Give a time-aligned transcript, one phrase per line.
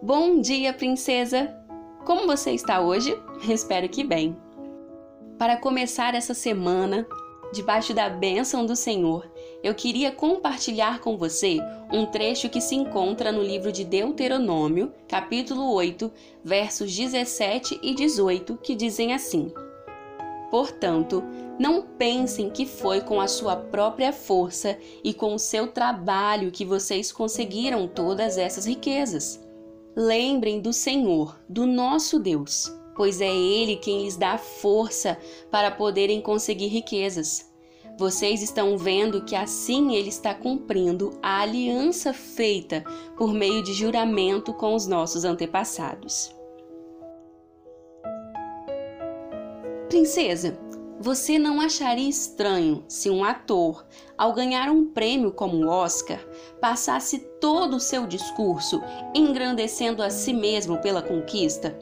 [0.00, 1.52] Bom dia, princesa!
[2.06, 3.20] Como você está hoje?
[3.48, 4.36] Espero que bem.
[5.36, 7.04] Para começar essa semana,
[7.52, 9.28] debaixo da bênção do Senhor,
[9.60, 11.58] eu queria compartilhar com você
[11.92, 16.12] um trecho que se encontra no livro de Deuteronômio, capítulo 8,
[16.44, 19.52] versos 17 e 18, que dizem assim:
[20.48, 21.24] Portanto,
[21.58, 26.64] não pensem que foi com a sua própria força e com o seu trabalho que
[26.64, 29.47] vocês conseguiram todas essas riquezas.
[30.00, 35.18] Lembrem do Senhor, do nosso Deus, pois é Ele quem lhes dá força
[35.50, 37.50] para poderem conseguir riquezas.
[37.98, 42.84] Vocês estão vendo que assim Ele está cumprindo a aliança feita
[43.16, 46.32] por meio de juramento com os nossos antepassados.
[49.88, 50.56] Princesa,
[51.00, 56.18] você não acharia estranho se um ator, ao ganhar um prêmio como o Oscar,
[56.60, 58.82] passasse todo o seu discurso
[59.14, 61.78] engrandecendo a si mesmo pela conquista?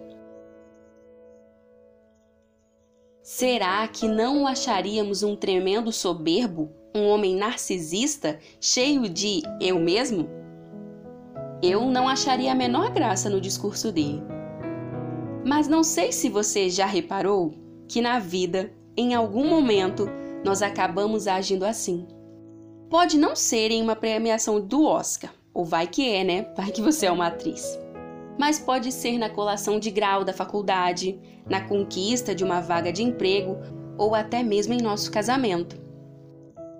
[3.22, 10.28] Será que não o acharíamos um tremendo soberbo, um homem narcisista, cheio de eu mesmo?
[11.62, 14.22] Eu não acharia a menor graça no discurso dele.
[15.44, 17.54] Mas não sei se você já reparou
[17.88, 20.08] que na vida em algum momento
[20.44, 22.06] nós acabamos agindo assim.
[22.88, 26.52] Pode não ser em uma premiação do Oscar, ou vai que é, né?
[26.56, 27.78] Vai que você é uma atriz.
[28.38, 33.02] Mas pode ser na colação de grau da faculdade, na conquista de uma vaga de
[33.02, 33.56] emprego
[33.98, 35.76] ou até mesmo em nosso casamento.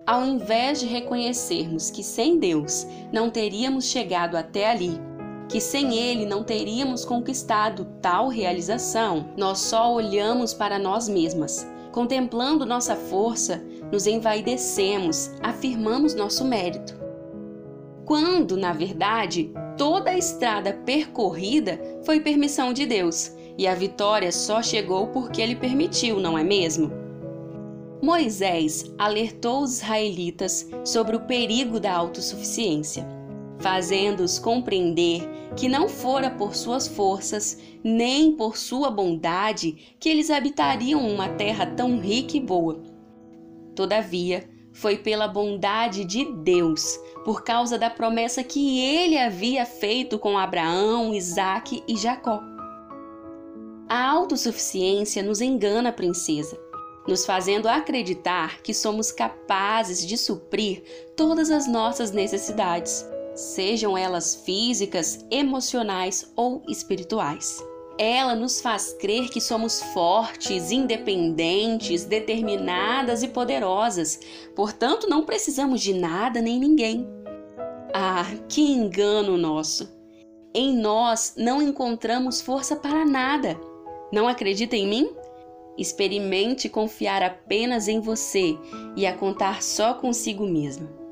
[0.06, 5.00] Ao invés de reconhecermos que sem Deus não teríamos chegado até ali,
[5.49, 11.67] que sem Ele não teríamos conquistado tal realização, nós só olhamos para nós mesmas
[11.97, 16.95] Contemplando nossa força, nos envaidecemos, afirmamos nosso mérito.
[18.05, 24.63] Quando, na verdade, toda a estrada percorrida foi permissão de Deus e a vitória só
[24.63, 26.93] chegou porque ele permitiu, não é mesmo?
[28.03, 33.09] Moisés alertou os israelitas sobre o perigo da autossuficiência
[33.59, 41.00] fazendo-os compreender que não fora por suas forças, nem por sua bondade, que eles habitariam
[41.00, 42.83] uma terra tão rica e boa.
[43.75, 50.37] Todavia, foi pela bondade de Deus, por causa da promessa que ele havia feito com
[50.37, 52.43] Abraão, Isaque e Jacó.
[53.88, 56.59] A autossuficiência nos engana, princesa,
[57.09, 60.83] nos fazendo acreditar que somos capazes de suprir
[61.17, 63.06] todas as nossas necessidades
[63.37, 67.63] sejam elas físicas, emocionais ou espirituais.
[67.99, 74.19] Ela nos faz crer que somos fortes, independentes, determinadas e poderosas,
[74.55, 77.07] portanto não precisamos de nada nem ninguém.
[77.95, 79.95] Ah, que engano nosso!
[80.55, 83.61] Em nós não encontramos força para nada.
[84.11, 85.11] Não acredita em mim?
[85.77, 88.57] Experimente confiar apenas em você
[88.97, 91.06] e a contar só consigo mesma.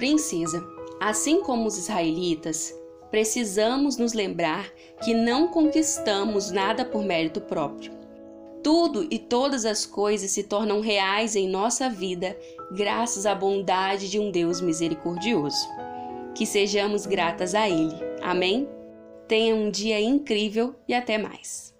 [0.00, 0.66] Princesa,
[0.98, 2.74] assim como os israelitas,
[3.10, 4.72] precisamos nos lembrar
[5.04, 7.92] que não conquistamos nada por mérito próprio.
[8.64, 12.34] Tudo e todas as coisas se tornam reais em nossa vida
[12.72, 15.68] graças à bondade de um Deus misericordioso.
[16.34, 17.94] Que sejamos gratas a Ele.
[18.22, 18.66] Amém?
[19.28, 21.74] Tenha um dia incrível e até mais.